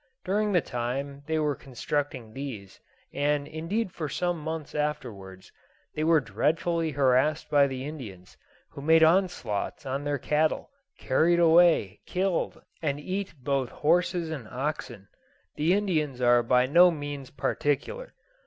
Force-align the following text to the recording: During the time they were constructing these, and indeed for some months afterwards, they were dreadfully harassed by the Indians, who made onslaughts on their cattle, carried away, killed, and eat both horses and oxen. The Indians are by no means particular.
During 0.25 0.51
the 0.51 0.61
time 0.61 1.21
they 1.27 1.37
were 1.37 1.53
constructing 1.53 2.33
these, 2.33 2.79
and 3.13 3.47
indeed 3.47 3.91
for 3.91 4.09
some 4.09 4.39
months 4.39 4.73
afterwards, 4.73 5.51
they 5.93 6.03
were 6.03 6.19
dreadfully 6.19 6.89
harassed 6.89 7.51
by 7.51 7.67
the 7.67 7.85
Indians, 7.85 8.35
who 8.71 8.81
made 8.81 9.03
onslaughts 9.03 9.85
on 9.85 10.03
their 10.03 10.17
cattle, 10.17 10.71
carried 10.97 11.39
away, 11.39 11.99
killed, 12.07 12.59
and 12.81 12.99
eat 12.99 13.35
both 13.43 13.69
horses 13.69 14.31
and 14.31 14.47
oxen. 14.47 15.07
The 15.55 15.75
Indians 15.75 16.19
are 16.19 16.41
by 16.41 16.65
no 16.65 16.89
means 16.89 17.29
particular. 17.29 18.15